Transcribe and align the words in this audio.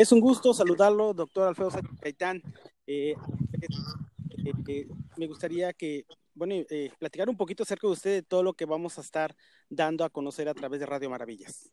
Es 0.00 0.12
un 0.12 0.20
gusto 0.20 0.54
saludarlo, 0.54 1.12
doctor 1.12 1.48
Alfredo 1.48 1.72
Gaitán. 2.00 2.42
Eh, 2.86 3.14
eh, 3.52 4.52
eh, 4.66 4.88
me 5.18 5.26
gustaría 5.26 5.74
que, 5.74 6.06
bueno, 6.32 6.54
platicar 6.98 7.28
un 7.28 7.36
poquito 7.36 7.64
acerca 7.64 7.86
de 7.86 7.92
usted 7.92 8.10
de 8.12 8.22
todo 8.22 8.42
lo 8.42 8.54
que 8.54 8.64
vamos 8.64 8.96
a 8.96 9.02
estar 9.02 9.36
dando 9.68 10.02
a 10.02 10.08
conocer 10.08 10.48
a 10.48 10.54
través 10.54 10.80
de 10.80 10.86
Radio 10.86 11.10
Maravillas. 11.10 11.70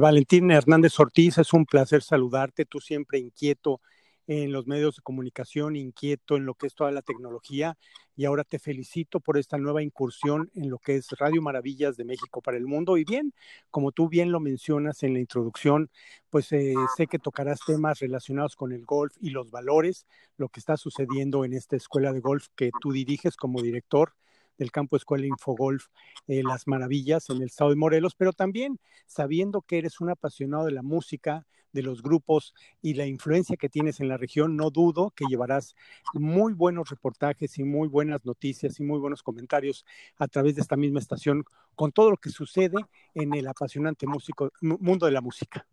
Valentín 0.00 0.50
Hernández 0.50 0.98
Ortiz, 0.98 1.36
es 1.36 1.52
un 1.52 1.66
placer 1.66 2.02
saludarte, 2.02 2.64
tú 2.64 2.80
siempre 2.80 3.18
inquieto 3.18 3.82
en 4.26 4.52
los 4.52 4.66
medios 4.66 4.96
de 4.96 5.02
comunicación, 5.02 5.76
inquieto 5.76 6.36
en 6.36 6.46
lo 6.46 6.54
que 6.54 6.66
es 6.66 6.74
toda 6.74 6.90
la 6.90 7.02
tecnología 7.02 7.76
y 8.16 8.24
ahora 8.24 8.44
te 8.44 8.58
felicito 8.58 9.20
por 9.20 9.38
esta 9.38 9.58
nueva 9.58 9.82
incursión 9.82 10.50
en 10.54 10.70
lo 10.70 10.78
que 10.78 10.96
es 10.96 11.08
Radio 11.18 11.42
Maravillas 11.42 11.96
de 11.96 12.04
México 12.04 12.40
para 12.40 12.56
el 12.56 12.66
mundo. 12.66 12.96
Y 12.96 13.04
bien, 13.04 13.34
como 13.70 13.92
tú 13.92 14.08
bien 14.08 14.30
lo 14.32 14.40
mencionas 14.40 15.02
en 15.02 15.14
la 15.14 15.20
introducción, 15.20 15.90
pues 16.30 16.52
eh, 16.52 16.74
sé 16.96 17.06
que 17.06 17.18
tocarás 17.18 17.60
temas 17.66 17.98
relacionados 17.98 18.56
con 18.56 18.72
el 18.72 18.84
golf 18.84 19.14
y 19.20 19.30
los 19.30 19.50
valores, 19.50 20.06
lo 20.36 20.48
que 20.48 20.60
está 20.60 20.76
sucediendo 20.76 21.44
en 21.44 21.52
esta 21.52 21.76
escuela 21.76 22.12
de 22.12 22.20
golf 22.20 22.46
que 22.54 22.70
tú 22.80 22.92
diriges 22.92 23.36
como 23.36 23.62
director 23.62 24.14
del 24.58 24.70
campo 24.70 24.96
Escuela 24.96 25.26
Infogolf 25.26 25.86
eh, 26.28 26.42
Las 26.44 26.66
Maravillas 26.66 27.28
en 27.30 27.38
el 27.38 27.44
estado 27.44 27.70
de 27.70 27.76
Morelos, 27.76 28.14
pero 28.14 28.32
también 28.32 28.78
sabiendo 29.06 29.62
que 29.62 29.78
eres 29.78 30.00
un 30.00 30.10
apasionado 30.10 30.66
de 30.66 30.72
la 30.72 30.82
música, 30.82 31.46
de 31.74 31.82
los 31.82 32.02
grupos 32.02 32.54
y 32.80 32.94
la 32.94 33.06
influencia 33.06 33.56
que 33.56 33.68
tienes 33.68 34.00
en 34.00 34.08
la 34.08 34.16
región, 34.16 34.56
no 34.56 34.70
dudo 34.70 35.10
que 35.10 35.26
llevarás 35.28 35.74
muy 36.14 36.54
buenos 36.54 36.88
reportajes 36.88 37.58
y 37.58 37.64
muy 37.64 37.88
buenas 37.88 38.24
noticias 38.24 38.80
y 38.80 38.84
muy 38.84 38.98
buenos 38.98 39.22
comentarios 39.22 39.84
a 40.16 40.28
través 40.28 40.54
de 40.54 40.62
esta 40.62 40.76
misma 40.76 41.00
estación 41.00 41.44
con 41.74 41.92
todo 41.92 42.10
lo 42.10 42.16
que 42.16 42.30
sucede 42.30 42.78
en 43.14 43.34
el 43.34 43.46
apasionante 43.48 44.06
músico, 44.06 44.50
mundo 44.62 45.04
de 45.06 45.12
la 45.12 45.20
música. 45.20 45.66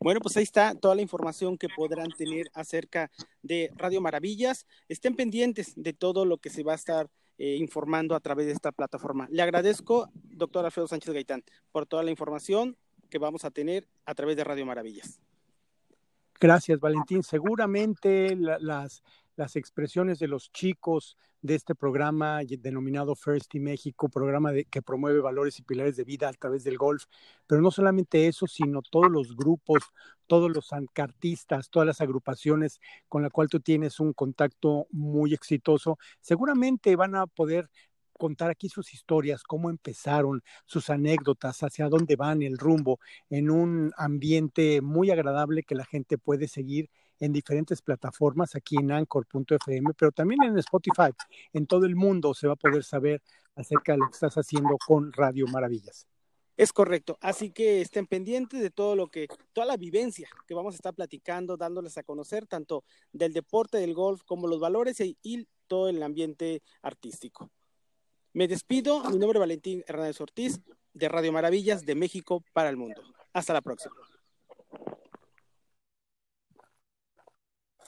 Bueno, 0.00 0.20
pues 0.20 0.36
ahí 0.36 0.42
está 0.42 0.74
toda 0.74 0.94
la 0.94 1.02
información 1.02 1.58
que 1.58 1.68
podrán 1.68 2.10
tener 2.10 2.50
acerca 2.54 3.10
de 3.42 3.70
Radio 3.76 4.00
Maravillas. 4.00 4.66
Estén 4.88 5.14
pendientes 5.14 5.72
de 5.76 5.92
todo 5.92 6.24
lo 6.24 6.38
que 6.38 6.50
se 6.50 6.62
va 6.62 6.72
a 6.72 6.76
estar 6.76 7.10
eh, 7.38 7.56
informando 7.56 8.14
a 8.14 8.20
través 8.20 8.46
de 8.46 8.52
esta 8.52 8.72
plataforma. 8.72 9.28
Le 9.30 9.42
agradezco, 9.42 10.10
doctor 10.14 10.64
Alfredo 10.64 10.88
Sánchez 10.88 11.12
Gaitán, 11.12 11.44
por 11.72 11.86
toda 11.86 12.02
la 12.02 12.10
información 12.10 12.76
que 13.10 13.18
vamos 13.18 13.44
a 13.44 13.50
tener 13.50 13.88
a 14.06 14.14
través 14.14 14.36
de 14.36 14.44
Radio 14.44 14.66
Maravillas. 14.66 15.20
Gracias, 16.44 16.78
Valentín. 16.78 17.22
Seguramente 17.22 18.36
las, 18.36 19.02
las 19.34 19.56
expresiones 19.56 20.18
de 20.18 20.28
los 20.28 20.52
chicos 20.52 21.16
de 21.40 21.54
este 21.54 21.74
programa 21.74 22.40
denominado 22.44 23.14
First 23.14 23.54
in 23.54 23.64
México, 23.64 24.10
programa 24.10 24.52
de, 24.52 24.66
que 24.66 24.82
promueve 24.82 25.20
valores 25.20 25.58
y 25.58 25.62
pilares 25.62 25.96
de 25.96 26.04
vida 26.04 26.28
a 26.28 26.32
través 26.34 26.62
del 26.62 26.76
golf, 26.76 27.04
pero 27.46 27.62
no 27.62 27.70
solamente 27.70 28.26
eso, 28.26 28.46
sino 28.46 28.82
todos 28.82 29.10
los 29.10 29.34
grupos, 29.34 29.84
todos 30.26 30.50
los 30.50 30.74
ancartistas, 30.74 31.70
todas 31.70 31.86
las 31.86 32.02
agrupaciones 32.02 32.78
con 33.08 33.22
la 33.22 33.30
cual 33.30 33.48
tú 33.48 33.60
tienes 33.60 33.98
un 33.98 34.12
contacto 34.12 34.86
muy 34.90 35.32
exitoso, 35.32 35.98
seguramente 36.20 36.94
van 36.94 37.14
a 37.14 37.26
poder 37.26 37.70
contar 38.18 38.50
aquí 38.50 38.68
sus 38.68 38.94
historias, 38.94 39.42
cómo 39.42 39.70
empezaron, 39.70 40.42
sus 40.66 40.90
anécdotas, 40.90 41.62
hacia 41.62 41.88
dónde 41.88 42.16
van, 42.16 42.42
el 42.42 42.58
rumbo, 42.58 43.00
en 43.30 43.50
un 43.50 43.92
ambiente 43.96 44.80
muy 44.80 45.10
agradable 45.10 45.62
que 45.62 45.74
la 45.74 45.84
gente 45.84 46.18
puede 46.18 46.48
seguir 46.48 46.90
en 47.20 47.32
diferentes 47.32 47.80
plataformas, 47.82 48.54
aquí 48.54 48.76
en 48.76 48.92
Anchor.fm, 48.92 49.94
pero 49.96 50.12
también 50.12 50.42
en 50.42 50.58
Spotify. 50.58 51.10
En 51.52 51.66
todo 51.66 51.86
el 51.86 51.96
mundo 51.96 52.34
se 52.34 52.46
va 52.46 52.54
a 52.54 52.56
poder 52.56 52.84
saber 52.84 53.22
acerca 53.54 53.92
de 53.92 53.98
lo 53.98 54.06
que 54.06 54.14
estás 54.14 54.34
haciendo 54.34 54.76
con 54.84 55.12
Radio 55.12 55.46
Maravillas. 55.46 56.06
Es 56.56 56.72
correcto, 56.72 57.18
así 57.20 57.50
que 57.50 57.80
estén 57.80 58.06
pendientes 58.06 58.60
de 58.60 58.70
todo 58.70 58.94
lo 58.94 59.08
que, 59.08 59.26
toda 59.52 59.66
la 59.66 59.76
vivencia 59.76 60.28
que 60.46 60.54
vamos 60.54 60.74
a 60.74 60.76
estar 60.76 60.94
platicando, 60.94 61.56
dándoles 61.56 61.98
a 61.98 62.04
conocer 62.04 62.46
tanto 62.46 62.84
del 63.12 63.32
deporte 63.32 63.78
del 63.78 63.92
golf 63.92 64.22
como 64.24 64.46
los 64.46 64.60
valores 64.60 65.00
y 65.00 65.48
todo 65.66 65.88
el 65.88 66.00
ambiente 66.00 66.62
artístico. 66.82 67.50
Me 68.34 68.48
despido. 68.48 69.00
Mi 69.10 69.18
nombre 69.18 69.38
es 69.38 69.40
Valentín 69.40 69.84
Hernández 69.86 70.20
Ortiz, 70.20 70.60
de 70.92 71.08
Radio 71.08 71.30
Maravillas 71.30 71.86
de 71.86 71.94
México 71.94 72.42
para 72.52 72.68
el 72.68 72.76
Mundo. 72.76 73.00
Hasta 73.32 73.52
la 73.52 73.60
próxima. 73.62 73.94